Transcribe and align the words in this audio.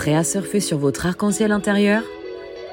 Prêt 0.00 0.14
à 0.14 0.24
surfer 0.24 0.60
sur 0.60 0.78
votre 0.78 1.04
arc-en-ciel 1.04 1.52
intérieur? 1.52 2.02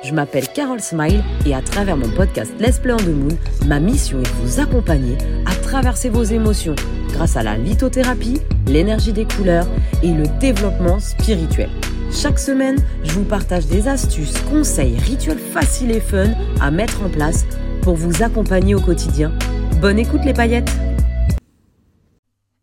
Je 0.02 0.14
m'appelle 0.14 0.48
Carole 0.48 0.80
Smile 0.80 1.22
et 1.46 1.54
à 1.54 1.62
travers 1.62 1.98
mon 1.98 2.10
podcast 2.10 2.54
Let's 2.58 2.80
Play 2.80 2.94
on 2.94 2.98
the 3.00 3.08
Moon, 3.08 3.38
ma 3.66 3.82
mission 3.82 4.22
est 4.22 4.24
de 4.24 4.30
vous 4.42 4.62
accompagner 4.62 5.18
à 5.46 5.54
traverser 5.54 6.08
vos 6.08 6.24
émotions 6.24 6.76
grâce 7.10 7.36
à 7.36 7.44
la 7.44 7.58
lithothérapie, 7.58 8.40
l'énergie 8.66 9.12
des 9.12 9.26
couleurs 9.26 9.68
et 10.02 10.14
le 10.14 10.24
développement 10.40 11.00
spirituel. 11.00 11.70
Chaque 12.14 12.40
semaine, 12.40 12.78
je 13.04 13.12
vous 13.12 13.26
partage 13.26 13.66
des 13.66 13.90
astuces, 13.90 14.40
conseils, 14.50 14.98
rituels 14.98 15.38
faciles 15.38 15.92
et 15.92 16.00
fun 16.00 16.30
à 16.62 16.72
mettre 16.72 17.04
en 17.04 17.10
place 17.10 17.44
pour 17.82 17.96
vous 17.96 18.24
accompagner 18.24 18.74
au 18.74 18.80
quotidien. 18.80 19.34
Bonne 19.82 20.00
écoute 20.00 20.24
les 20.24 20.34
paillettes 20.34 20.72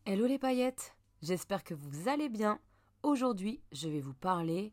Hello 0.06 0.24
les 0.26 0.38
paillettes, 0.38 0.94
j'espère 1.20 1.64
que 1.64 1.74
vous 1.74 2.08
allez 2.08 2.30
bien. 2.30 2.58
Aujourd'hui, 3.04 3.60
je 3.70 3.90
vais 3.90 4.00
vous 4.00 4.14
parler 4.14 4.72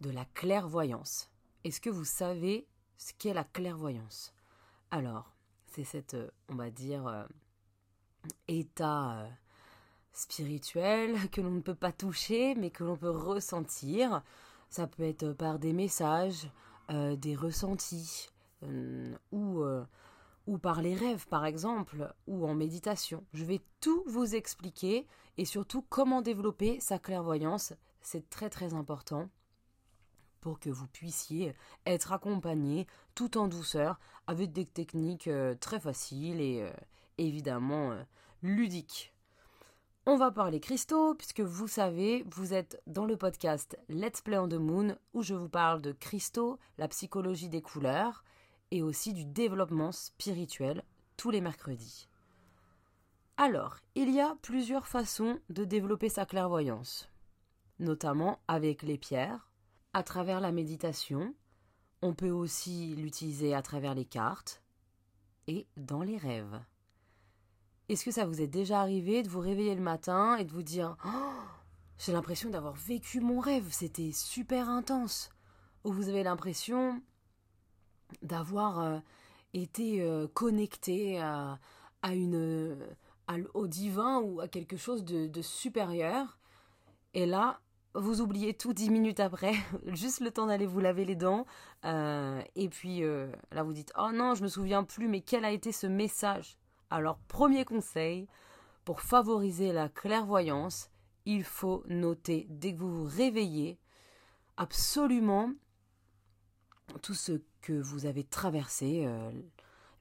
de 0.00 0.10
la 0.10 0.24
clairvoyance. 0.24 1.30
Est-ce 1.62 1.80
que 1.80 1.88
vous 1.88 2.04
savez 2.04 2.66
ce 2.98 3.12
qu'est 3.16 3.32
la 3.32 3.44
clairvoyance? 3.44 4.34
Alors, 4.90 5.32
c'est 5.68 5.84
cette, 5.84 6.14
euh, 6.14 6.32
on 6.48 6.56
va 6.56 6.70
dire, 6.70 7.06
euh, 7.06 7.24
état 8.48 9.20
euh, 9.20 9.28
spirituel 10.10 11.14
que 11.30 11.40
l'on 11.40 11.52
ne 11.52 11.60
peut 11.60 11.76
pas 11.76 11.92
toucher, 11.92 12.56
mais 12.56 12.70
que 12.70 12.82
l'on 12.82 12.96
peut 12.96 13.08
ressentir. 13.08 14.24
Ça 14.68 14.88
peut 14.88 15.04
être 15.04 15.32
par 15.32 15.60
des 15.60 15.72
messages, 15.72 16.50
des 16.88 17.36
ressentis, 17.36 18.30
ou, 19.30 19.62
ou 20.50 20.58
par 20.58 20.82
les 20.82 20.96
rêves, 20.96 21.28
par 21.28 21.46
exemple, 21.46 22.12
ou 22.26 22.44
en 22.44 22.56
méditation. 22.56 23.24
Je 23.34 23.44
vais 23.44 23.60
tout 23.80 24.02
vous 24.08 24.34
expliquer 24.34 25.06
et 25.38 25.44
surtout 25.44 25.80
comment 25.88 26.22
développer 26.22 26.80
sa 26.80 26.98
clairvoyance. 26.98 27.72
C'est 28.00 28.28
très 28.28 28.50
très 28.50 28.74
important 28.74 29.28
pour 30.40 30.58
que 30.58 30.68
vous 30.68 30.88
puissiez 30.88 31.54
être 31.86 32.12
accompagné 32.12 32.88
tout 33.14 33.38
en 33.38 33.46
douceur 33.46 34.00
avec 34.26 34.50
des 34.50 34.66
techniques 34.66 35.28
euh, 35.28 35.54
très 35.54 35.78
faciles 35.78 36.40
et 36.40 36.62
euh, 36.62 36.72
évidemment 37.16 37.92
euh, 37.92 38.02
ludiques. 38.42 39.14
On 40.04 40.16
va 40.16 40.32
parler 40.32 40.58
cristaux 40.58 41.14
puisque 41.14 41.42
vous 41.42 41.68
savez, 41.68 42.24
vous 42.26 42.54
êtes 42.54 42.82
dans 42.88 43.04
le 43.04 43.16
podcast 43.16 43.78
Let's 43.88 44.20
Play 44.20 44.38
on 44.38 44.48
the 44.48 44.54
Moon 44.54 44.96
où 45.14 45.22
je 45.22 45.34
vous 45.34 45.48
parle 45.48 45.80
de 45.80 45.92
cristaux, 45.92 46.58
la 46.76 46.88
psychologie 46.88 47.48
des 47.48 47.62
couleurs 47.62 48.24
et 48.70 48.82
aussi 48.82 49.12
du 49.12 49.24
développement 49.24 49.92
spirituel 49.92 50.84
tous 51.16 51.30
les 51.30 51.40
mercredis. 51.40 52.08
Alors, 53.36 53.76
il 53.94 54.10
y 54.10 54.20
a 54.20 54.36
plusieurs 54.42 54.86
façons 54.86 55.38
de 55.48 55.64
développer 55.64 56.08
sa 56.08 56.26
clairvoyance, 56.26 57.08
notamment 57.78 58.38
avec 58.48 58.82
les 58.82 58.98
pierres, 58.98 59.50
à 59.92 60.02
travers 60.02 60.40
la 60.40 60.52
méditation, 60.52 61.34
on 62.02 62.14
peut 62.14 62.30
aussi 62.30 62.94
l'utiliser 62.96 63.54
à 63.54 63.62
travers 63.62 63.94
les 63.94 64.04
cartes 64.04 64.62
et 65.46 65.66
dans 65.76 66.02
les 66.02 66.16
rêves. 66.16 66.60
Est-ce 67.88 68.04
que 68.04 68.10
ça 68.10 68.24
vous 68.24 68.40
est 68.40 68.46
déjà 68.46 68.80
arrivé 68.80 69.22
de 69.22 69.28
vous 69.28 69.40
réveiller 69.40 69.74
le 69.74 69.80
matin 69.80 70.36
et 70.36 70.44
de 70.44 70.52
vous 70.52 70.62
dire 70.62 70.96
oh, 71.04 71.32
J'ai 71.98 72.12
l'impression 72.12 72.50
d'avoir 72.50 72.74
vécu 72.74 73.20
mon 73.20 73.40
rêve, 73.40 73.66
c'était 73.70 74.12
super 74.12 74.68
intense 74.68 75.30
Ou 75.84 75.92
vous 75.92 76.08
avez 76.08 76.22
l'impression 76.22 77.02
d'avoir 78.22 78.80
euh, 78.80 78.98
été 79.54 80.02
euh, 80.02 80.26
connecté 80.34 81.18
à, 81.20 81.58
une 82.04 82.76
au 83.54 83.66
divin 83.68 84.20
ou 84.20 84.40
à 84.40 84.48
quelque 84.48 84.76
chose 84.76 85.04
de, 85.04 85.42
supérieur. 85.42 86.38
Et 87.14 87.26
là, 87.26 87.60
vous 87.94 88.20
oubliez 88.20 88.54
tout 88.54 88.72
dix 88.72 88.90
minutes 88.90 89.20
après, 89.20 89.52
juste 89.86 90.20
le 90.20 90.30
temps 90.30 90.46
d'aller 90.46 90.66
vous 90.66 90.80
laver 90.80 91.04
les 91.04 91.16
dents. 91.16 91.46
Euh, 91.84 92.42
et 92.56 92.68
puis 92.68 93.02
là, 93.52 93.62
vous 93.62 93.72
dites 93.72 93.92
Oh 93.98 94.10
non, 94.12 94.34
je 94.34 94.42
me 94.42 94.48
souviens 94.48 94.84
plus, 94.84 95.08
mais 95.08 95.20
quel 95.20 95.44
a 95.44 95.50
été 95.50 95.72
ce 95.72 95.86
message? 95.86 96.56
Alors, 96.88 97.18
premier 97.28 97.64
conseil, 97.64 98.26
pour 98.84 99.00
favoriser 99.00 99.72
la 99.72 99.88
clairvoyance, 99.88 100.90
il 101.26 101.44
faut 101.44 101.84
noter 101.86 102.46
dès 102.48 102.72
que 102.72 102.78
vous 102.78 103.04
vous 103.04 103.16
réveillez 103.16 103.78
absolument 104.56 105.52
tout 107.02 107.14
ce 107.14 107.40
que 107.60 107.72
vous 107.72 108.06
avez 108.06 108.24
traversé. 108.24 109.04
Euh, 109.06 109.30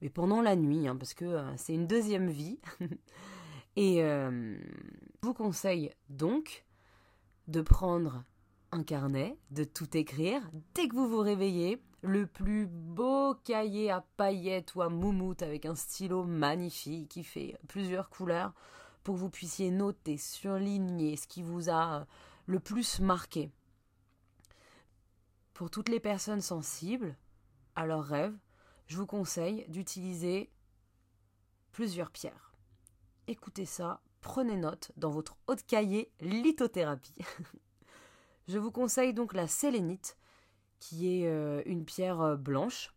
mais 0.02 0.10
pendant 0.10 0.42
la 0.42 0.56
nuit, 0.56 0.88
hein, 0.88 0.96
parce 0.96 1.14
que 1.14 1.26
euh, 1.26 1.58
c'est 1.58 1.74
une 1.74 1.88
deuxième 1.88 2.30
vie. 2.30 2.60
Et 3.76 4.04
euh, 4.04 4.58
je 5.22 5.28
vous 5.28 5.34
conseille 5.34 5.92
donc 6.10 6.66
de 7.48 7.62
prendre 7.62 8.24
un 8.72 8.84
carnet, 8.84 9.38
de 9.52 9.64
tout 9.64 9.98
écrire 9.98 10.42
dès 10.76 10.88
que 10.88 10.96
vous 10.96 11.08
vous 11.08 11.20
réveillez, 11.20 11.82
le 12.02 12.28
plus 12.28 12.66
beau 12.68 13.36
cahier 13.44 13.92
à 13.92 14.06
paillettes 14.16 14.76
ou 14.76 14.82
à 14.82 14.90
moumoute 14.90 15.42
avec 15.42 15.66
un 15.66 15.76
stylo 15.76 16.24
magnifique 16.24 17.10
qui 17.10 17.24
fait 17.24 17.58
plusieurs 17.68 18.10
couleurs 18.10 18.54
pour 19.04 19.16
que 19.16 19.20
vous 19.20 19.30
puissiez 19.30 19.72
noter, 19.72 20.18
surligner 20.18 21.18
ce 21.18 21.28
qui 21.28 21.42
vous 21.42 21.70
a 21.70 22.06
le 22.46 22.60
plus 22.60 23.00
marqué. 23.00 23.52
Pour 25.54 25.70
toutes 25.70 25.90
les 25.90 26.00
personnes 26.00 26.42
sensibles 26.42 27.16
à 27.80 27.86
leurs 27.86 28.04
rêves, 28.04 28.38
je 28.88 28.98
vous 28.98 29.06
conseille 29.06 29.66
d'utiliser 29.70 30.52
plusieurs 31.72 32.12
pierres. 32.12 32.54
Écoutez 33.28 33.66
ça, 33.66 34.02
prenez 34.20 34.58
note 34.58 34.92
dans 34.98 35.12
votre 35.12 35.38
haute 35.48 35.66
cahier 35.66 36.12
lithothérapie. 36.20 37.16
je 38.50 38.58
vous 38.58 38.72
conseille 38.72 39.14
donc 39.14 39.34
la 39.34 39.48
sélénite, 39.48 40.18
qui 40.80 41.22
est 41.22 41.28
euh, 41.30 41.62
une 41.66 41.86
pierre 41.86 42.20
euh, 42.20 42.36
blanche. 42.36 42.94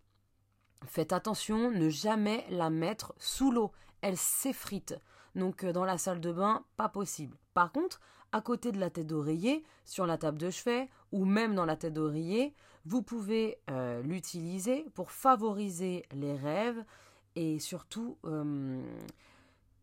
Faites 0.86 1.12
attention, 1.12 1.70
ne 1.70 1.88
jamais 1.88 2.44
la 2.50 2.68
mettre 2.68 3.14
sous 3.18 3.52
l'eau, 3.52 3.70
elle 4.00 4.16
s'effrite. 4.16 4.96
Donc 5.36 5.62
euh, 5.62 5.72
dans 5.72 5.84
la 5.84 5.96
salle 5.96 6.20
de 6.20 6.32
bain, 6.32 6.64
pas 6.76 6.88
possible. 6.88 7.36
Par 7.54 7.70
contre, 7.70 8.00
à 8.32 8.40
côté 8.40 8.72
de 8.72 8.80
la 8.80 8.90
tête 8.90 9.06
d'oreiller, 9.06 9.62
sur 9.84 10.06
la 10.06 10.18
table 10.18 10.38
de 10.38 10.50
chevet 10.50 10.90
ou 11.12 11.24
même 11.24 11.54
dans 11.54 11.66
la 11.66 11.76
tête 11.76 11.92
d'oreiller, 11.92 12.52
vous 12.84 13.02
pouvez 13.02 13.58
euh, 13.70 14.02
l'utiliser 14.02 14.86
pour 14.94 15.10
favoriser 15.10 16.04
les 16.12 16.34
rêves 16.34 16.84
et 17.36 17.58
surtout 17.58 18.18
euh, 18.24 18.82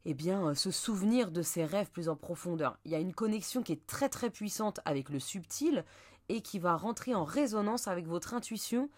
eh 0.05 0.13
bien, 0.13 0.53
se 0.53 0.71
souvenir 0.71 1.31
de 1.31 1.41
ses 1.41 1.65
rêves 1.65 1.91
plus 1.91 2.09
en 2.09 2.15
profondeur. 2.15 2.77
Il 2.85 2.91
y 2.91 2.95
a 2.95 2.99
une 2.99 3.13
connexion 3.13 3.63
qui 3.63 3.71
est 3.71 3.87
très 3.87 4.09
très 4.09 4.29
puissante 4.29 4.79
avec 4.85 5.09
le 5.09 5.19
subtil 5.19 5.85
et 6.27 6.41
qui 6.41 6.59
va 6.59 6.75
rentrer 6.75 7.15
en 7.15 7.23
résonance 7.23 7.87
avec 7.87 8.05
votre 8.05 8.33
intuition 8.33 8.89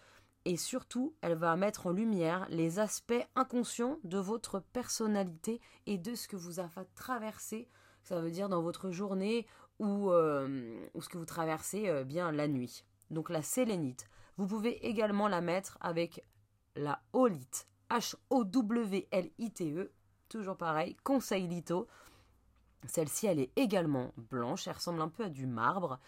et 0.44 0.56
surtout 0.56 1.14
elle 1.20 1.36
va 1.36 1.56
mettre 1.56 1.86
en 1.86 1.92
lumière 1.92 2.46
les 2.50 2.80
aspects 2.80 3.26
inconscients 3.36 3.98
de 4.02 4.18
votre 4.18 4.58
personnalité 4.58 5.60
et 5.86 5.96
de 5.96 6.16
ce 6.16 6.26
que 6.26 6.36
vous 6.36 6.58
avez 6.58 6.84
traversé, 6.96 7.68
ça 8.02 8.20
veut 8.20 8.32
dire 8.32 8.48
dans 8.48 8.60
votre 8.60 8.90
journée 8.90 9.46
ou, 9.78 10.10
euh, 10.10 10.84
ou 10.94 11.00
ce 11.00 11.08
que 11.08 11.16
vous 11.16 11.24
traversez 11.24 12.04
bien 12.04 12.32
la 12.32 12.48
nuit 12.48 12.84
donc 13.12 13.30
la 13.30 13.42
sélénite. 13.42 14.08
Vous 14.36 14.46
pouvez 14.46 14.86
également 14.86 15.28
la 15.28 15.40
mettre 15.40 15.78
avec 15.80 16.24
la 16.74 17.02
holite, 17.12 17.68
H-O-W-L-I-T-E, 17.90 19.92
toujours 20.28 20.56
pareil, 20.56 20.96
conseil 21.04 21.46
litho. 21.46 21.86
Celle-ci, 22.86 23.26
elle 23.26 23.38
est 23.38 23.52
également 23.56 24.12
blanche, 24.16 24.66
elle 24.66 24.74
ressemble 24.74 25.02
un 25.02 25.08
peu 25.08 25.24
à 25.24 25.28
du 25.28 25.46
marbre. 25.46 26.00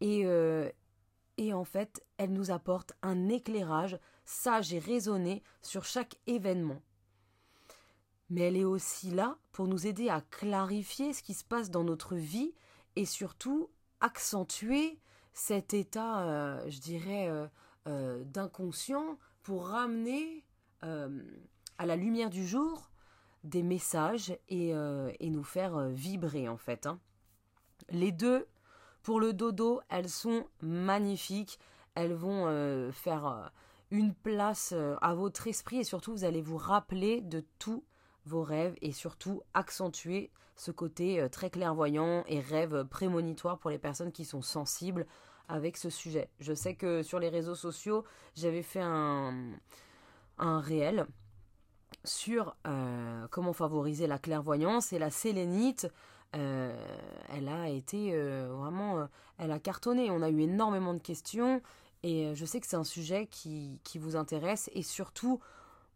Et, 0.00 0.24
euh, 0.24 0.70
et 1.36 1.52
en 1.52 1.64
fait, 1.64 2.04
elle 2.16 2.32
nous 2.32 2.50
apporte 2.50 2.92
un 3.02 3.28
éclairage 3.28 3.98
sage 4.24 4.72
et 4.72 4.78
raisonné 4.78 5.42
sur 5.62 5.84
chaque 5.84 6.16
événement. 6.26 6.82
Mais 8.30 8.42
elle 8.42 8.56
est 8.56 8.64
aussi 8.64 9.10
là 9.10 9.38
pour 9.52 9.68
nous 9.68 9.86
aider 9.86 10.10
à 10.10 10.20
clarifier 10.20 11.12
ce 11.12 11.22
qui 11.22 11.34
se 11.34 11.44
passe 11.44 11.70
dans 11.70 11.84
notre 11.84 12.14
vie 12.14 12.54
et 12.96 13.06
surtout 13.06 13.70
accentuer 14.00 14.98
cet 15.38 15.72
état, 15.72 16.22
euh, 16.22 16.64
je 16.68 16.80
dirais, 16.80 17.28
euh, 17.28 17.46
euh, 17.86 18.24
d'inconscient 18.24 19.18
pour 19.42 19.68
ramener 19.68 20.44
à 20.80 21.86
la 21.86 21.96
lumière 21.96 22.30
du 22.30 22.46
jour 22.46 22.88
des 23.42 23.64
messages 23.64 24.36
et, 24.48 24.72
nous 24.74 25.42
faire 25.42 25.88
vibrer 25.88 26.48
en 26.48 26.56
fait. 26.56 26.86
Hein. 26.86 27.00
Les 27.90 28.12
deux, 28.12 28.46
pour 29.02 29.18
le 29.18 29.32
dodo, 29.32 29.80
elles 29.88 30.08
sont 30.08 30.46
magnifiques. 30.60 31.58
Elles 31.96 32.12
vont 32.12 32.92
faire 32.92 33.50
une 33.90 34.14
place 34.14 34.72
à 35.00 35.14
votre 35.14 35.48
esprit 35.48 35.78
et 35.78 35.84
surtout 35.84 36.12
vous 36.12 36.24
allez 36.24 36.42
vous 36.42 36.58
rappeler 36.58 37.22
de 37.22 37.44
tous 37.58 37.82
vos 38.24 38.44
rêves 38.44 38.76
et 38.80 38.92
surtout 38.92 39.42
accentuer 39.52 40.30
ce 40.54 40.70
côté 40.70 41.26
très 41.32 41.50
clairvoyant 41.50 42.22
et 42.28 42.38
rêve 42.38 42.84
prémonitoire 42.84 43.58
pour 43.58 43.70
les 43.70 43.78
personnes 43.78 44.12
qui 44.12 44.24
sont 44.24 44.42
sensibles 44.42 45.08
avec 45.48 45.76
ce 45.76 45.90
sujet. 45.90 46.28
Je 46.40 46.52
sais 46.52 46.74
que 46.74 47.02
sur 47.02 47.18
les 47.18 47.28
réseaux 47.28 47.54
sociaux, 47.54 48.04
j'avais 48.36 48.62
fait 48.62 48.82
un, 48.82 49.34
un 50.38 50.60
réel 50.60 51.06
sur 52.04 52.54
euh, 52.66 53.26
comment 53.30 53.52
favoriser 53.52 54.06
la 54.06 54.18
clairvoyance 54.18 54.92
et 54.92 54.98
la 54.98 55.10
sélénite 55.10 55.88
elle 56.32 57.48
a 57.48 57.70
été 57.70 58.14
vraiment, 58.48 59.08
elle 59.38 59.50
a 59.50 59.58
cartonné. 59.58 60.10
On 60.10 60.20
a 60.20 60.28
eu 60.28 60.40
énormément 60.40 60.92
de 60.92 61.00
questions 61.00 61.62
et 62.02 62.34
je 62.34 62.44
sais 62.44 62.60
que 62.60 62.66
c'est 62.66 62.76
un 62.76 62.84
sujet 62.84 63.26
qui, 63.28 63.80
qui, 63.82 63.98
vous 63.98 64.14
intéresse 64.14 64.68
et 64.74 64.82
surtout, 64.82 65.40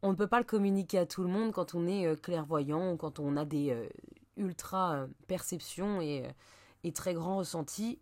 on 0.01 0.13
ne 0.13 0.17
peut 0.17 0.27
pas 0.27 0.39
le 0.39 0.47
communiquer 0.47 0.99
à 0.99 1.05
tout 1.05 1.23
le 1.23 1.29
monde 1.29 1.53
quand 1.53 1.75
on 1.75 1.87
est 1.87 2.19
clairvoyant 2.23 2.93
ou 2.93 2.97
quand 2.97 3.19
on 3.19 3.37
a 3.37 3.45
des 3.45 3.77
ultra 4.39 5.05
perceptions 5.27 6.01
et, 6.01 6.25
et 6.83 6.93
très 6.93 7.15
grands 7.15 7.37
ressentis 7.37 7.99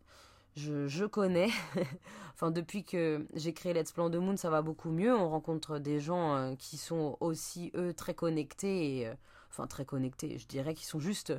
je, 0.60 1.06
connais. 1.06 1.48
enfin, 2.34 2.50
depuis 2.50 2.84
que 2.84 3.26
j'ai 3.34 3.52
créé 3.52 3.72
Let's 3.72 3.92
Plan 3.92 4.10
de 4.10 4.18
Moon, 4.18 4.36
ça 4.36 4.50
va 4.50 4.62
beaucoup 4.62 4.90
mieux. 4.90 5.14
On 5.14 5.28
rencontre 5.28 5.78
des 5.78 6.00
gens 6.00 6.36
euh, 6.36 6.54
qui 6.56 6.76
sont 6.76 7.16
aussi, 7.20 7.70
eux, 7.74 7.94
très 7.94 8.14
connectés. 8.14 9.06
Euh, 9.06 9.14
enfin, 9.50 9.66
très 9.66 9.84
connectés, 9.84 10.38
je 10.38 10.46
dirais 10.46 10.74
qu'ils 10.74 10.86
sont 10.86 11.00
juste 11.00 11.32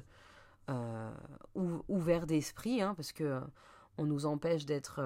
euh, 0.70 1.12
ouverts 1.88 2.28
d'esprit, 2.28 2.82
hein, 2.82 2.94
parce 2.96 3.12
que 3.12 3.42
on 3.98 4.06
nous 4.06 4.26
empêche 4.26 4.66
d'être 4.66 5.02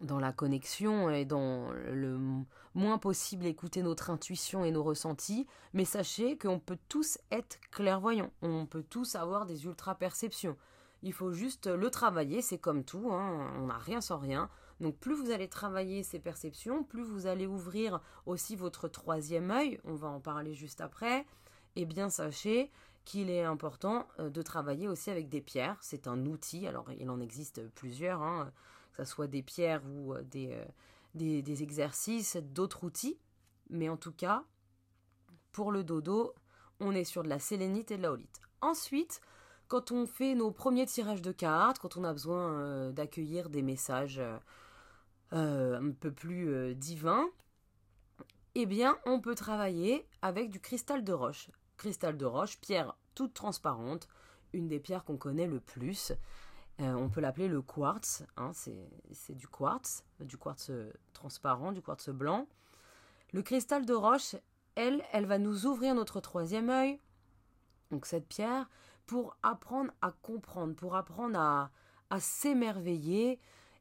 dans 0.00 0.18
la 0.18 0.32
connexion 0.32 1.10
et 1.10 1.24
dans 1.24 1.70
le 1.70 2.18
moins 2.74 2.98
possible 2.98 3.46
écouter 3.46 3.82
notre 3.82 4.10
intuition 4.10 4.64
et 4.64 4.70
nos 4.70 4.82
ressentis. 4.82 5.46
Mais 5.74 5.84
sachez 5.84 6.36
qu'on 6.38 6.58
peut 6.58 6.78
tous 6.88 7.18
être 7.30 7.60
clairvoyants. 7.70 8.30
On 8.42 8.66
peut 8.66 8.82
tous 8.82 9.14
avoir 9.14 9.46
des 9.46 9.66
ultra-perceptions. 9.66 10.56
Il 11.04 11.12
faut 11.12 11.32
juste 11.32 11.66
le 11.66 11.90
travailler, 11.90 12.40
c'est 12.40 12.56
comme 12.56 12.82
tout, 12.82 13.12
hein, 13.12 13.52
on 13.58 13.66
n'a 13.66 13.76
rien 13.76 14.00
sans 14.00 14.16
rien. 14.16 14.48
Donc 14.80 14.96
plus 14.96 15.14
vous 15.14 15.30
allez 15.30 15.48
travailler 15.48 16.02
ces 16.02 16.18
perceptions, 16.18 16.82
plus 16.82 17.02
vous 17.02 17.26
allez 17.26 17.46
ouvrir 17.46 18.00
aussi 18.24 18.56
votre 18.56 18.88
troisième 18.88 19.50
œil, 19.50 19.78
on 19.84 19.94
va 19.94 20.08
en 20.08 20.20
parler 20.20 20.54
juste 20.54 20.80
après, 20.80 21.20
et 21.76 21.82
eh 21.82 21.84
bien 21.84 22.08
sachez 22.08 22.70
qu'il 23.04 23.28
est 23.28 23.42
important 23.42 24.08
euh, 24.18 24.30
de 24.30 24.40
travailler 24.40 24.88
aussi 24.88 25.10
avec 25.10 25.28
des 25.28 25.42
pierres. 25.42 25.76
C'est 25.82 26.08
un 26.08 26.24
outil, 26.24 26.66
alors 26.66 26.90
il 26.98 27.10
en 27.10 27.20
existe 27.20 27.68
plusieurs, 27.74 28.22
hein, 28.22 28.50
que 28.94 29.04
ce 29.04 29.10
soit 29.10 29.26
des 29.26 29.42
pierres 29.42 29.82
ou 29.86 30.14
euh, 30.14 30.24
euh, 30.36 30.64
des, 31.14 31.42
des 31.42 31.62
exercices, 31.62 32.38
d'autres 32.38 32.82
outils. 32.82 33.18
Mais 33.68 33.90
en 33.90 33.98
tout 33.98 34.12
cas, 34.12 34.44
pour 35.52 35.70
le 35.70 35.84
dodo, 35.84 36.32
on 36.80 36.92
est 36.92 37.04
sur 37.04 37.22
de 37.22 37.28
la 37.28 37.38
sélénite 37.38 37.90
et 37.90 37.98
de 37.98 38.02
la 38.02 38.12
holite. 38.12 38.40
Ensuite, 38.62 39.20
quand 39.74 39.90
on 39.90 40.06
fait 40.06 40.36
nos 40.36 40.52
premiers 40.52 40.86
tirages 40.86 41.20
de 41.20 41.32
cartes, 41.32 41.80
quand 41.80 41.96
on 41.96 42.04
a 42.04 42.12
besoin 42.12 42.60
euh, 42.60 42.92
d'accueillir 42.92 43.50
des 43.50 43.60
messages 43.60 44.20
euh, 44.20 44.38
euh, 45.32 45.80
un 45.80 45.90
peu 45.90 46.12
plus 46.12 46.76
divins, 46.76 47.28
eh 48.54 48.66
bien, 48.66 48.96
on 49.04 49.20
peut 49.20 49.34
travailler 49.34 50.06
avec 50.22 50.50
du 50.50 50.60
cristal 50.60 51.02
de 51.02 51.12
roche. 51.12 51.50
Cristal 51.76 52.16
de 52.16 52.24
roche, 52.24 52.60
pierre 52.60 52.94
toute 53.16 53.34
transparente, 53.34 54.06
une 54.52 54.68
des 54.68 54.78
pierres 54.78 55.04
qu'on 55.04 55.16
connaît 55.16 55.48
le 55.48 55.58
plus. 55.58 56.12
on 56.78 57.08
peut 57.08 57.20
l'appeler 57.20 57.48
le 57.48 57.60
quartz, 57.60 58.22
hein, 58.36 58.52
c'est 58.54 59.36
du 59.36 59.48
quartz, 59.48 60.04
du 60.20 60.38
quartz 60.38 60.70
transparent, 61.14 61.72
du 61.72 61.82
quartz 61.82 62.10
blanc. 62.10 62.46
Le 63.32 63.42
cristal 63.42 63.84
de 63.86 63.94
roche, 63.94 64.36
elle, 64.76 65.02
elle 65.12 65.26
va 65.26 65.38
nous 65.38 65.66
ouvrir 65.66 65.96
notre 65.96 66.20
troisième 66.20 66.70
œil. 66.70 67.00
Donc 67.90 68.06
cette 68.06 68.28
pierre, 68.28 68.68
pour 69.06 69.36
apprendre 69.42 69.92
à 70.02 70.10
comprendre, 70.10 70.74
pour 70.74 70.96
apprendre 70.96 71.38
à, 71.38 71.70
s'émerveiller 72.20 73.40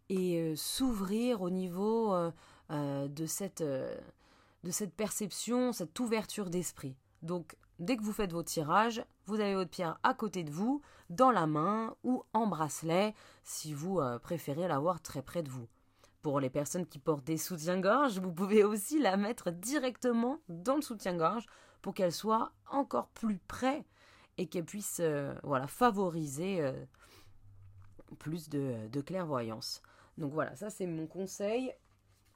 et 0.10 0.40
euh, 0.40 0.56
s'ouvrir 0.56 1.44
au 1.44 1.52
niveau 1.52 2.16
euh, 2.16 2.32
euh, 2.72 3.08
de, 3.08 3.28
cette, 3.28 3.62
de 3.62 4.72
cette 4.72 4.94
perception, 4.96 5.72
cette 5.72 6.00
ouverture 6.00 6.50
d'esprit. 6.50 6.96
Donc, 7.22 7.56
dès 7.78 7.96
que 7.96 8.02
vous 8.02 8.12
faites 8.12 8.34
vos 8.34 8.42
tirages, 8.42 9.06
vous 9.28 9.40
avez 9.40 9.54
votre 9.54 9.70
pierre 9.70 10.00
à 10.02 10.16
côté 10.16 10.44
de 10.44 10.50
vous, 10.50 10.82
dans 11.12 11.30
la 11.30 11.46
main 11.46 11.96
ou 12.04 12.24
en 12.34 12.48
bracelet, 12.48 13.14
si 13.44 13.74
vous 13.74 14.02
préférez 14.24 14.68
l'avoir 14.68 15.00
très 15.00 15.22
près 15.22 15.44
de 15.44 15.50
vous. 15.50 15.68
Pour 16.24 16.40
les 16.40 16.50
personnes 16.50 16.88
qui 16.88 16.98
portent 16.98 17.26
des 17.26 17.38
soutiens-gorge, 17.38 18.18
vous 18.18 18.32
pouvez 18.32 18.64
aussi 18.64 18.98
la 18.98 19.16
mettre 19.16 19.52
directement 19.52 20.40
dans 20.50 20.76
le 20.76 20.82
soutien-gorge 20.82 21.46
pour 21.82 21.94
qu'elle 21.94 22.14
soit 22.14 22.52
encore 22.72 23.10
plus 23.10 23.38
près 23.38 23.86
et 24.38 24.48
qu'elle 24.48 24.66
puisse 24.66 25.00
euh, 25.00 25.34
voilà, 25.44 25.68
favoriser 25.68 26.62
euh, 26.62 26.74
plus 28.20 28.50
de, 28.50 28.88
de, 28.92 29.02
clairvoyance. 29.02 29.82
Donc 30.18 30.32
voilà, 30.34 30.56
ça 30.56 30.70
c'est 30.70 30.88
mon 30.88 31.08
conseil 31.08 31.74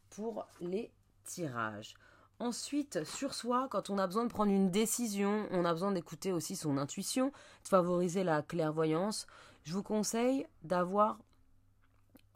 pour 0.10 0.48
les 0.62 0.92
tirages. 1.24 1.96
Ensuite, 2.40 3.04
sur 3.04 3.34
soi, 3.34 3.68
quand 3.72 3.90
on 3.90 3.98
a 3.98 4.06
besoin 4.06 4.26
de 4.26 4.32
prendre 4.32 4.52
une 4.52 4.70
décision, 4.70 5.48
on 5.50 5.66
a 5.66 5.74
besoin 5.74 5.92
d'écouter 5.92 6.32
aussi 6.32 6.56
son 6.56 6.78
intuition, 6.78 7.28
de 7.64 7.68
favoriser 7.68 8.24
la 8.24 8.44
clairvoyance. 8.44 9.26
Je 9.64 9.74
vous 9.74 9.82
conseille 9.82 10.46
d'avoir 10.64 11.18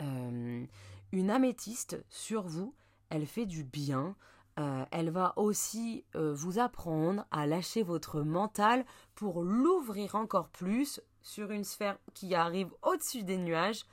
euh, 0.01 0.65
une 1.11 1.29
améthyste 1.29 2.03
sur 2.09 2.47
vous. 2.47 2.73
Elle 3.09 3.27
fait 3.27 3.45
du 3.45 3.63
bien. 3.63 4.15
Euh, 4.61 4.85
elle 4.91 5.09
va 5.09 5.33
aussi 5.37 6.05
euh, 6.15 6.33
vous 6.33 6.59
apprendre 6.59 7.25
à 7.31 7.47
lâcher 7.47 7.81
votre 7.81 8.21
mental 8.21 8.85
pour 9.15 9.43
l'ouvrir 9.43 10.13
encore 10.13 10.49
plus 10.49 11.01
sur 11.23 11.49
une 11.49 11.63
sphère 11.63 11.97
qui 12.13 12.35
arrive 12.35 12.69
au-dessus 12.83 13.23
des 13.23 13.37
nuages, 13.37 13.85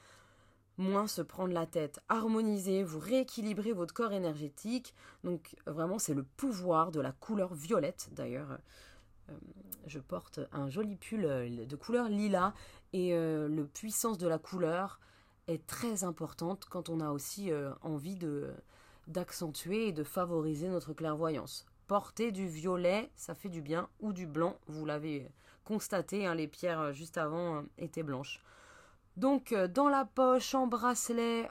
moins 0.77 1.07
se 1.07 1.23
prendre 1.23 1.55
la 1.55 1.65
tête, 1.65 2.01
harmoniser, 2.11 2.83
vous 2.83 2.99
rééquilibrer 2.99 3.73
votre 3.73 3.95
corps 3.95 4.13
énergétique. 4.13 4.95
Donc 5.25 5.57
vraiment 5.67 5.99
c'est 5.99 6.15
le 6.15 6.23
pouvoir 6.23 6.91
de 6.91 7.01
la 7.01 7.13
couleur 7.13 7.55
violette 7.55 8.11
d'ailleurs. 8.13 8.59
Euh, 9.31 9.35
je 9.87 10.01
porte 10.01 10.41
un 10.53 10.69
joli 10.69 10.97
pull 10.97 11.23
de 11.67 11.77
couleur 11.77 12.11
lila 12.11 12.53
et 12.93 13.13
la 13.15 13.65
puissance 13.73 14.19
de 14.19 14.27
la 14.27 14.39
couleur 14.39 15.01
est 15.47 15.67
très 15.67 16.05
importante 16.05 16.67
quand 16.67 16.91
on 16.91 17.01
a 17.01 17.11
aussi 17.11 17.51
envie 17.83 18.17
de 18.17 18.53
d'accentuer 19.09 19.89
et 19.89 19.93
de 19.93 20.05
favoriser 20.05 20.69
notre 20.69 20.93
clairvoyance. 20.93 21.67
Porter 21.89 22.31
du 22.31 22.47
violet, 22.47 23.11
ça 23.17 23.35
fait 23.35 23.49
du 23.49 23.63
bien, 23.63 23.89
ou 24.01 24.13
du 24.13 24.27
blanc, 24.27 24.57
vous 24.67 24.85
l'avez 24.85 25.31
constaté, 25.65 26.27
hein, 26.27 26.35
les 26.35 26.47
pierres 26.49 26.81
euh, 26.81 26.93
juste 26.93 27.19
avant 27.19 27.57
euh, 27.57 27.63
étaient 27.79 28.03
blanches. 28.03 28.43
Donc 29.17 29.53
euh, 29.53 29.69
dans 29.69 29.89
la 29.89 30.05
poche, 30.05 30.55
en 30.55 30.67
bracelet 30.67 31.51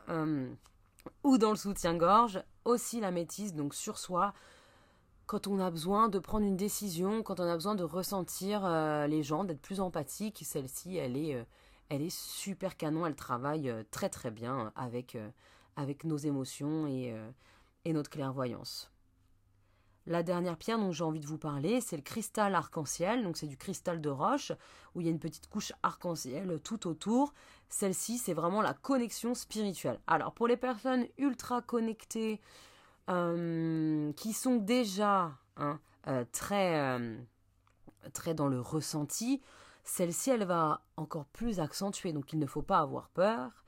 ou 1.24 1.38
dans 1.38 1.52
le 1.52 1.56
soutien-gorge, 1.56 2.44
aussi 2.66 3.00
la 3.00 3.12
métisse, 3.12 3.54
donc 3.54 3.74
sur 3.74 3.98
soi, 3.98 4.34
quand 5.26 5.48
on 5.48 5.60
a 5.60 5.70
besoin 5.70 6.08
de 6.10 6.20
prendre 6.20 6.46
une 6.46 6.58
décision, 6.58 7.24
quand 7.24 7.40
on 7.40 7.48
a 7.48 7.54
besoin 7.54 7.76
de 7.76 7.84
ressentir 7.84 8.68
les 9.08 9.24
gens, 9.24 9.44
d'être 9.44 9.62
plus 9.62 9.82
empathique, 9.82 10.42
celle-ci, 10.46 10.96
elle 10.96 11.18
est, 11.18 11.46
elle 11.90 12.02
est 12.02 12.16
super 12.16 12.78
canon, 12.78 13.06
elle 13.06 13.16
travaille 13.16 13.74
très 13.92 14.10
très 14.10 14.32
bien 14.32 14.72
avec 14.76 15.18
avec 15.78 16.04
nos 16.04 16.18
émotions 16.18 16.88
et, 16.88 17.14
euh, 17.14 17.32
et 17.86 17.94
notre 17.94 18.10
clairvoyance. 18.10 18.92
La 20.08 20.24
dernière 20.24 20.58
pierre 20.58 20.80
dont 20.80 20.92
j'ai 20.92 21.04
envie 21.04 21.20
de 21.20 21.26
vous 21.26 21.38
parler, 21.38 21.82
c'est 21.82 21.98
le 21.98 22.02
cristal 22.02 22.56
arc-en-ciel. 22.56 23.24
Donc 23.24 23.38
c'est 23.38 23.48
du 23.48 23.58
cristal 23.58 24.02
de 24.02 24.10
roche 24.10 24.54
où 24.96 25.02
il 25.02 25.06
y 25.06 25.10
a 25.10 25.12
une 25.12 25.20
petite 25.20 25.48
couche 25.50 25.74
arc-en-ciel 25.84 26.60
tout 26.64 26.88
autour. 26.88 27.34
Celle-ci, 27.70 28.18
c'est 28.18 28.34
vraiment 28.34 28.62
la 28.62 28.74
connexion 28.74 29.34
spirituelle. 29.36 30.00
Alors 30.08 30.34
pour 30.34 30.48
les 30.48 30.58
personnes 30.58 31.06
ultra 31.18 31.62
connectées, 31.62 32.40
euh, 33.10 34.12
qui 34.14 34.34
sont 34.34 34.56
déjà 34.56 35.34
hein, 35.58 35.80
euh, 36.08 36.26
très, 36.32 37.00
très 38.14 38.34
dans 38.34 38.48
le 38.48 38.62
ressenti, 38.62 39.42
celle-ci, 39.84 40.30
elle 40.30 40.46
va 40.46 40.86
encore 40.96 41.26
plus 41.26 41.60
accentuer. 41.60 42.14
Donc 42.14 42.32
il 42.32 42.40
ne 42.40 42.46
faut 42.46 42.62
pas 42.62 42.80
avoir 42.80 43.10
peur 43.10 43.66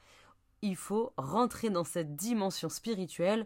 il 0.61 0.75
faut 0.75 1.13
rentrer 1.17 1.69
dans 1.69 1.83
cette 1.83 2.15
dimension 2.15 2.69
spirituelle 2.69 3.45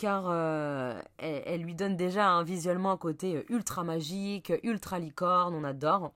car 0.00 0.24
euh, 0.28 0.98
elle, 1.18 1.60
lui 1.60 1.74
donne 1.74 1.94
déjà 1.94 2.30
un 2.30 2.42
visuellement 2.42 2.90
un 2.90 2.96
côté 2.96 3.36
euh, 3.36 3.44
ultra 3.50 3.84
magique, 3.84 4.50
ultra 4.62 4.98
licorne, 4.98 5.54
on 5.54 5.62
adore. 5.62 6.14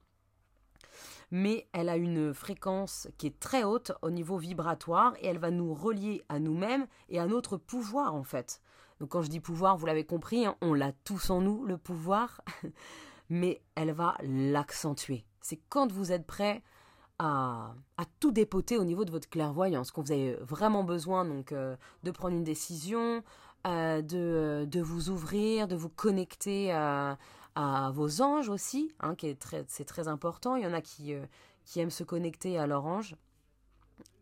Mais 1.30 1.68
elle 1.72 1.90
a 1.90 1.98
une 1.98 2.32
fréquence 2.32 3.08
qui 3.18 3.26
est 3.26 3.38
très 3.38 3.62
haute 3.62 3.92
au 4.00 4.10
niveau 4.10 4.38
vibratoire 4.38 5.14
et 5.20 5.26
elle 5.26 5.38
va 5.38 5.50
nous 5.50 5.74
relier 5.74 6.24
à 6.30 6.38
nous-mêmes 6.38 6.86
et 7.10 7.18
à 7.18 7.26
notre 7.26 7.58
pouvoir 7.58 8.14
en 8.14 8.22
fait. 8.22 8.62
Donc 9.00 9.10
quand 9.10 9.20
je 9.20 9.28
dis 9.28 9.40
pouvoir, 9.40 9.76
vous 9.76 9.84
l'avez 9.84 10.04
compris, 10.04 10.46
hein, 10.46 10.56
on 10.62 10.72
l'a 10.72 10.92
tous 11.04 11.28
en 11.28 11.42
nous, 11.42 11.66
le 11.66 11.76
pouvoir, 11.76 12.40
mais 13.28 13.60
elle 13.74 13.92
va 13.92 14.16
l'accentuer. 14.22 15.26
C'est 15.42 15.60
quand 15.68 15.92
vous 15.92 16.10
êtes 16.10 16.26
prêt 16.26 16.62
à, 17.24 18.04
tout 18.20 18.32
dépoter 18.32 18.76
au 18.76 18.84
niveau 18.84 19.04
de 19.04 19.10
votre 19.10 19.28
clairvoyance, 19.28 19.90
quand 19.90 20.02
vous 20.02 20.12
avez 20.12 20.34
vraiment 20.34 20.84
besoin 20.84 21.24
donc 21.24 21.52
euh, 21.52 21.76
de 22.02 22.10
prendre 22.10 22.34
une 22.36 22.44
décision, 22.44 23.22
euh, 23.66 24.02
de, 24.02 24.66
de, 24.70 24.80
vous 24.80 25.10
ouvrir, 25.10 25.68
de 25.68 25.76
vous 25.76 25.88
connecter 25.88 26.72
à, 26.72 27.18
vos 27.92 28.20
anges 28.20 28.48
aussi, 28.48 28.92
hein, 29.00 29.14
qui 29.14 29.28
est 29.28 29.38
très, 29.38 29.64
c'est 29.68 29.84
très 29.84 30.08
important. 30.08 30.56
Il 30.56 30.64
y 30.64 30.66
en 30.66 30.72
a 30.72 30.80
qui, 30.80 31.14
euh, 31.14 31.24
qui 31.64 31.80
aiment 31.80 31.90
se 31.90 32.02
connecter 32.02 32.58
à 32.58 32.66
leur 32.66 32.84
ange 32.84 33.14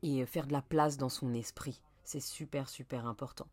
et 0.02 0.26
faire 0.26 0.46
de 0.46 0.52
la 0.52 0.62
place 0.62 0.96
dans 0.98 1.08
son 1.08 1.32
esprit. 1.32 1.80
C'est 2.04 2.20
super 2.20 2.68
super 2.68 3.06
important. 3.06 3.46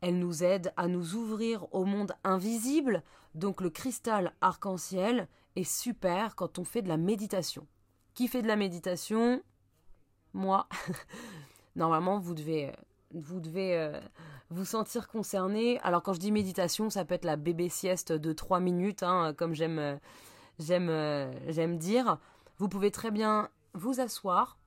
Elle 0.00 0.18
nous 0.18 0.44
aide 0.44 0.72
à 0.76 0.86
nous 0.88 1.14
ouvrir 1.14 1.66
au 1.74 1.84
monde 1.84 2.12
invisible, 2.22 3.02
donc 3.34 3.60
le 3.60 3.70
cristal 3.70 4.34
arc-en-ciel 4.40 5.28
est 5.56 5.64
super 5.64 6.36
quand 6.36 6.58
on 6.58 6.64
fait 6.64 6.82
de 6.82 6.88
la 6.88 6.96
méditation. 6.96 7.66
Qui 8.14 8.28
fait 8.28 8.42
de 8.42 8.48
la 8.48 8.56
méditation, 8.56 9.42
moi, 10.32 10.68
normalement, 11.76 12.18
vous 12.18 12.34
devez, 12.34 12.72
vous 13.12 13.40
devez 13.40 13.76
euh, 13.76 14.00
vous 14.50 14.64
sentir 14.64 15.08
concerné. 15.08 15.78
Alors, 15.80 16.02
quand 16.02 16.12
je 16.12 16.20
dis 16.20 16.32
méditation, 16.32 16.90
ça 16.90 17.04
peut 17.04 17.14
être 17.14 17.24
la 17.24 17.36
bébé 17.36 17.68
sieste 17.68 18.12
de 18.12 18.32
3 18.32 18.60
minutes, 18.60 19.02
hein, 19.02 19.34
comme 19.36 19.54
euh, 19.60 19.96
euh, 20.70 21.32
j'aime 21.48 21.78
dire. 21.78 22.18
Vous 22.58 22.68
pouvez 22.68 22.90
très 22.90 23.10
bien 23.10 23.48
vous 23.74 24.00
asseoir 24.00 24.58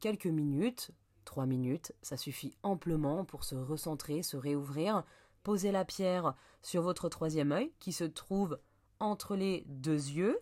quelques 0.00 0.26
minutes, 0.26 0.92
3 1.24 1.46
minutes, 1.46 1.92
ça 2.02 2.16
suffit 2.16 2.54
amplement 2.62 3.24
pour 3.24 3.44
se 3.44 3.54
recentrer, 3.54 4.22
se 4.22 4.36
réouvrir. 4.36 5.04
Posez 5.42 5.72
la 5.72 5.84
pierre 5.84 6.34
sur 6.62 6.82
votre 6.82 7.08
troisième 7.08 7.52
œil 7.52 7.72
qui 7.78 7.92
se 7.92 8.04
trouve 8.04 8.58
entre 8.98 9.36
les 9.36 9.64
deux 9.66 10.10
yeux. 10.10 10.38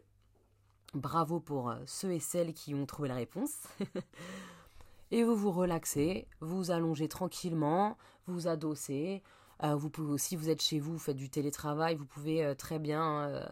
Bravo 0.94 1.38
pour 1.40 1.74
ceux 1.86 2.12
et 2.12 2.20
celles 2.20 2.54
qui 2.54 2.74
ont 2.74 2.86
trouvé 2.86 3.08
la 3.08 3.16
réponse. 3.16 3.68
et 5.10 5.22
vous 5.22 5.36
vous 5.36 5.50
relaxez, 5.50 6.26
vous 6.40 6.70
allongez 6.70 7.08
tranquillement, 7.08 7.98
vous 8.26 8.48
adossez. 8.48 9.22
Euh, 9.64 9.74
vous 9.74 9.90
pouvez 9.90 10.50
êtes 10.50 10.62
chez 10.62 10.78
vous, 10.78 10.92
vous 10.92 10.98
faites 10.98 11.16
du 11.16 11.30
télétravail, 11.30 11.96
vous 11.96 12.04
pouvez 12.04 12.44
euh, 12.44 12.54
très 12.54 12.78
bien, 12.78 13.22
euh, 13.22 13.44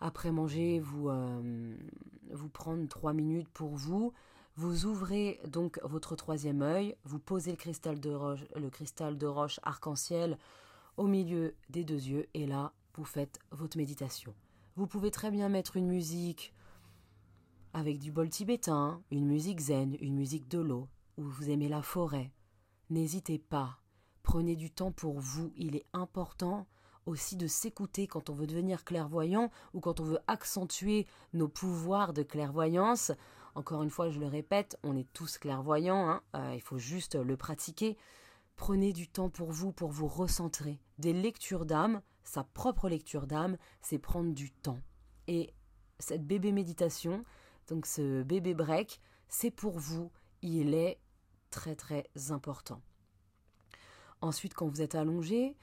après 0.00 0.30
manger, 0.30 0.78
vous, 0.78 1.10
prendre 2.52 2.88
trois 2.88 3.12
minutes 3.12 3.48
pour 3.48 3.74
vous. 3.74 4.12
Vous 4.56 4.86
ouvrez 4.86 5.40
donc 5.48 5.80
votre 5.82 6.16
troisième 6.16 6.62
œil, 6.62 6.96
vous 7.04 7.18
posez 7.18 7.50
le 7.52 7.56
cristal 8.70 9.18
de 9.18 9.26
roche 9.26 9.60
arc-en-ciel 9.62 10.38
au 10.96 11.06
milieu 11.06 11.54
des 11.68 11.84
deux 11.84 11.94
yeux, 11.94 12.26
et 12.32 12.46
là, 12.46 12.72
vous 12.94 13.04
faites 13.04 13.38
votre 13.50 13.76
méditation. 13.76 14.32
Vous 14.76 14.86
pouvez 14.86 15.10
très 15.10 15.30
bien 15.30 15.48
mettre 15.48 15.78
une 15.78 15.86
musique 15.86 16.52
avec 17.72 17.98
du 17.98 18.12
bol 18.12 18.28
tibétain, 18.28 19.02
une 19.10 19.24
musique 19.24 19.60
zen, 19.60 19.96
une 20.00 20.14
musique 20.14 20.48
de 20.48 20.58
l'eau, 20.58 20.86
ou 21.16 21.22
vous 21.22 21.48
aimez 21.48 21.70
la 21.70 21.80
forêt. 21.80 22.30
N'hésitez 22.90 23.38
pas. 23.38 23.78
Prenez 24.22 24.54
du 24.54 24.70
temps 24.70 24.92
pour 24.92 25.18
vous. 25.18 25.50
Il 25.56 25.76
est 25.76 25.86
important 25.94 26.66
aussi 27.06 27.36
de 27.36 27.46
s'écouter 27.46 28.06
quand 28.06 28.28
on 28.28 28.34
veut 28.34 28.46
devenir 28.46 28.84
clairvoyant 28.84 29.50
ou 29.72 29.80
quand 29.80 29.98
on 30.00 30.04
veut 30.04 30.20
accentuer 30.26 31.06
nos 31.32 31.48
pouvoirs 31.48 32.12
de 32.12 32.22
clairvoyance. 32.22 33.12
Encore 33.54 33.82
une 33.82 33.88
fois, 33.88 34.10
je 34.10 34.20
le 34.20 34.26
répète, 34.26 34.78
on 34.82 34.94
est 34.94 35.10
tous 35.14 35.38
clairvoyants, 35.38 36.06
hein. 36.10 36.22
euh, 36.34 36.52
il 36.54 36.60
faut 36.60 36.76
juste 36.76 37.14
le 37.14 37.36
pratiquer. 37.38 37.96
Prenez 38.56 38.92
du 38.92 39.08
temps 39.08 39.30
pour 39.30 39.52
vous, 39.52 39.72
pour 39.72 39.90
vous 39.90 40.06
recentrer. 40.06 40.78
Des 40.98 41.14
lectures 41.14 41.64
d'âme, 41.64 42.02
sa 42.26 42.44
propre 42.44 42.88
lecture 42.88 43.26
d'âme, 43.26 43.56
c'est 43.80 43.98
prendre 43.98 44.34
du 44.34 44.50
temps. 44.50 44.80
Et 45.28 45.54
cette 45.98 46.26
bébé 46.26 46.52
méditation, 46.52 47.24
donc 47.68 47.86
ce 47.86 48.22
bébé 48.22 48.52
break, 48.54 49.00
c'est 49.28 49.50
pour 49.50 49.78
vous, 49.78 50.10
il 50.42 50.74
est 50.74 50.98
très 51.50 51.76
très 51.76 52.08
important. 52.30 52.82
Ensuite, 54.20 54.54
quand 54.54 54.66
vous 54.66 54.82
êtes 54.82 54.94
allongé, 54.94 55.56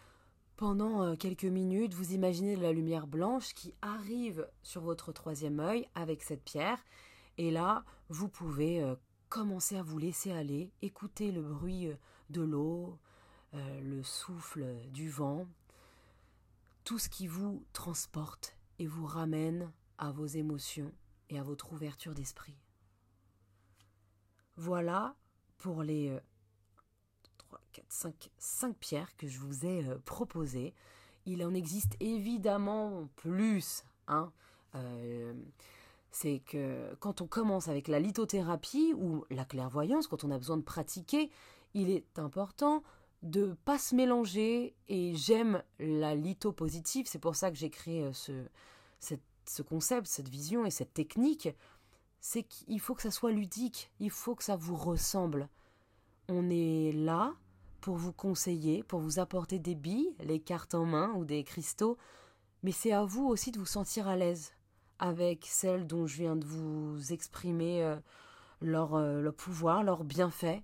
pendant 0.56 1.04
euh, 1.04 1.16
quelques 1.16 1.46
minutes, 1.46 1.94
vous 1.94 2.14
imaginez 2.14 2.56
la 2.56 2.72
lumière 2.72 3.08
blanche 3.08 3.54
qui 3.54 3.74
arrive 3.82 4.48
sur 4.62 4.82
votre 4.82 5.12
troisième 5.12 5.60
œil 5.60 5.88
avec 5.96 6.24
cette 6.24 6.44
pierre. 6.44 6.84
Et 7.38 7.52
là, 7.52 7.84
vous 8.10 8.30
pouvez 8.30 8.82
euh, 8.82 8.96
commencer 9.30 9.76
à 9.76 9.84
vous 9.84 9.98
laisser 9.98 10.32
aller, 10.32 10.72
écouter 10.82 11.32
le 11.32 11.42
bruit 11.42 11.88
euh, 11.88 11.96
de 12.30 12.42
l'eau, 12.42 12.98
le 13.54 14.02
souffle 14.02 14.66
du 14.90 15.10
vent, 15.10 15.46
tout 16.94 17.00
ce 17.00 17.10
qui 17.10 17.26
vous 17.26 17.66
transporte 17.74 18.56
et 18.78 18.86
vous 18.86 19.08
ramène 19.08 19.74
à 19.98 20.12
vos 20.12 20.28
émotions 20.28 20.92
et 21.32 21.40
à 21.40 21.42
votre 21.42 21.74
ouverture 21.74 22.14
d'esprit. 22.14 22.56
Voilà 24.58 25.16
pour 25.58 25.82
les 25.82 26.16
3, 27.40 27.60
4, 27.72 27.86
5, 27.90 28.30
5 28.38 28.78
pierres 28.78 29.18
que 29.18 29.28
je 29.28 29.40
vous 29.40 29.66
ai 29.66 29.84
euh, 29.90 29.98
proposées. 30.06 30.76
Il 31.26 31.44
en 31.44 31.56
existe 31.56 31.96
évidemment 32.00 33.10
plus. 33.16 33.84
Hein. 34.08 34.32
Euh, 34.76 35.34
c'est 36.12 36.44
que 36.46 36.94
quand 37.00 37.22
on 37.22 37.28
commence 37.28 37.70
avec 37.70 37.88
la 37.88 38.00
lithothérapie 38.00 38.94
ou 38.96 39.26
la 39.32 39.46
clairvoyance, 39.46 40.06
quand 40.06 40.24
on 40.24 40.30
a 40.30 40.38
besoin 40.38 40.58
de 40.58 40.62
pratiquer, 40.62 41.32
il 41.74 41.90
est 41.90 42.20
important 42.20 42.84
de 43.24 43.56
pas 43.66 43.80
se 43.80 43.96
mélanger 43.96 44.76
et 44.88 45.16
j'aime 45.16 45.64
la 45.80 46.14
litho 46.14 46.52
positive, 46.52 47.08
c'est 47.08 47.20
pour 47.20 47.36
ça 47.36 47.50
que 47.50 47.58
j'ai 47.58 47.70
créé 47.70 48.04
euh, 48.04 48.14
ce, 48.14 48.34
ce 49.46 49.62
concept, 49.62 50.08
cette 50.08 50.30
vision 50.30 50.66
et 50.66 50.72
cette 50.72 50.94
technique, 50.94 51.50
c'est 52.20 52.44
qu'il 52.44 52.80
faut 52.80 52.96
que 52.96 53.02
ça 53.02 53.12
soit 53.12 53.32
ludique, 53.32 53.92
il 54.00 54.10
faut 54.12 54.36
que 54.36 54.44
ça 54.44 54.56
vous 54.56 54.76
ressemble. 54.76 55.50
On 56.30 56.50
est 56.50 56.92
là 56.94 57.34
pour 57.82 57.96
vous 57.96 58.14
conseiller, 58.14 58.84
pour 58.84 59.00
vous 59.00 59.20
apporter 59.20 59.60
des 59.60 59.76
billes, 59.76 60.16
les 60.20 60.40
cartes 60.40 60.76
en 60.76 60.86
main 60.86 61.12
ou 61.16 61.26
des 61.26 61.44
cristaux, 61.44 61.98
mais 62.62 62.72
c'est 62.72 62.94
à 62.94 63.04
vous 63.04 63.28
aussi 63.28 63.52
de 63.52 63.60
vous 63.60 63.66
sentir 63.66 64.08
à 64.08 64.16
l'aise 64.16 64.54
avec 65.00 65.46
celles 65.46 65.86
dont 65.86 66.08
je 66.08 66.16
viens 66.18 66.36
de 66.36 66.46
vous 66.46 67.12
exprimer 67.12 67.84
euh, 67.84 67.98
leur, 68.62 68.96
euh, 68.96 69.20
leur 69.20 69.34
pouvoir, 69.34 69.84
leur 69.84 70.06
bienfait. 70.06 70.64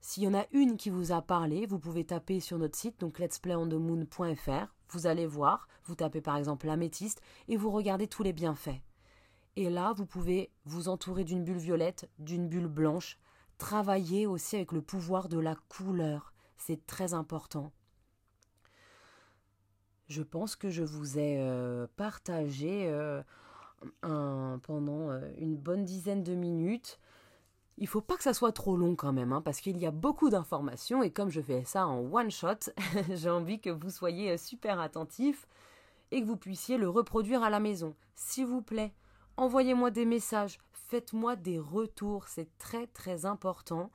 S'il 0.00 0.22
y 0.22 0.28
en 0.28 0.34
a 0.34 0.46
une 0.52 0.76
qui 0.76 0.88
vous 0.88 1.12
a 1.12 1.20
parlé, 1.20 1.66
vous 1.66 1.78
pouvez 1.78 2.04
taper 2.04 2.40
sur 2.40 2.58
notre 2.58 2.76
site, 2.76 2.98
donc 3.00 3.18
let'splayonthemoon.fr. 3.18 4.74
Vous 4.88 5.06
allez 5.06 5.26
voir, 5.26 5.68
vous 5.84 5.94
tapez 5.94 6.20
par 6.20 6.36
exemple 6.36 6.66
l'améthyste 6.66 7.20
et 7.48 7.56
vous 7.56 7.70
regardez 7.70 8.08
tous 8.08 8.22
les 8.22 8.32
bienfaits. 8.32 8.80
Et 9.56 9.68
là, 9.68 9.92
vous 9.92 10.06
pouvez 10.06 10.50
vous 10.64 10.88
entourer 10.88 11.24
d'une 11.24 11.44
bulle 11.44 11.58
violette, 11.58 12.08
d'une 12.18 12.48
bulle 12.48 12.66
blanche, 12.66 13.18
travailler 13.58 14.26
aussi 14.26 14.56
avec 14.56 14.72
le 14.72 14.80
pouvoir 14.80 15.28
de 15.28 15.38
la 15.38 15.54
couleur. 15.68 16.32
C'est 16.56 16.86
très 16.86 17.12
important. 17.12 17.72
Je 20.08 20.22
pense 20.22 20.56
que 20.56 20.70
je 20.70 20.82
vous 20.82 21.18
ai 21.18 21.36
euh, 21.38 21.86
partagé 21.96 22.88
euh, 22.88 23.22
pendant 24.00 25.10
euh, 25.10 25.20
une 25.38 25.56
bonne 25.56 25.84
dizaine 25.84 26.24
de 26.24 26.34
minutes 26.34 26.98
il 27.80 27.88
faut 27.88 28.02
pas 28.02 28.16
que 28.16 28.22
ça 28.22 28.34
soit 28.34 28.52
trop 28.52 28.76
long 28.76 28.94
quand 28.94 29.12
même, 29.12 29.32
hein, 29.32 29.40
parce 29.40 29.60
qu'il 29.60 29.78
y 29.78 29.86
a 29.86 29.90
beaucoup 29.90 30.28
d'informations 30.28 31.02
et 31.02 31.10
comme 31.10 31.30
je 31.30 31.40
fais 31.40 31.64
ça 31.64 31.86
en 31.86 32.00
one 32.12 32.30
shot, 32.30 32.70
j'ai 33.10 33.30
envie 33.30 33.58
que 33.58 33.70
vous 33.70 33.88
soyez 33.88 34.32
euh, 34.32 34.36
super 34.36 34.78
attentifs 34.78 35.48
et 36.10 36.20
que 36.20 36.26
vous 36.26 36.36
puissiez 36.36 36.76
le 36.76 36.90
reproduire 36.90 37.42
à 37.42 37.48
la 37.48 37.58
maison. 37.58 37.96
S'il 38.14 38.46
vous 38.46 38.60
plaît, 38.60 38.92
envoyez-moi 39.38 39.90
des 39.90 40.04
messages, 40.04 40.58
faites-moi 40.72 41.36
des 41.36 41.58
retours, 41.58 42.28
c'est 42.28 42.50
très 42.58 42.86
très 42.86 43.24
important. 43.24 43.90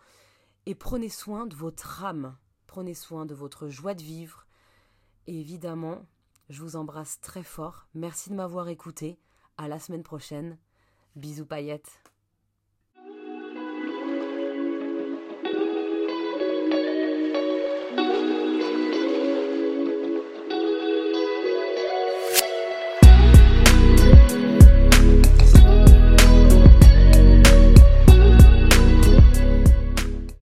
Et 0.65 0.73
prenez 0.73 1.09
soin 1.09 1.45
de 1.45 1.55
votre 1.55 2.03
âme, 2.03 2.35
prenez 2.65 2.95
soin 2.95 3.27
de 3.27 3.35
votre 3.35 3.69
joie 3.69 3.93
de 3.93 4.01
vivre. 4.01 4.47
Et 5.27 5.39
évidemment, 5.39 6.05
je 6.49 6.63
vous 6.63 6.75
embrasse 6.75 7.21
très 7.21 7.43
fort. 7.43 7.87
Merci 7.93 8.31
de 8.31 8.35
m'avoir 8.35 8.67
écouté. 8.69 9.19
À 9.57 9.67
la 9.67 9.77
semaine 9.77 10.03
prochaine. 10.03 10.57
Bisous 11.15 11.45
paillettes. 11.45 11.99